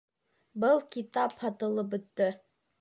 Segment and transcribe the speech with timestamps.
[0.63, 2.35] Был китап һатылып бөттө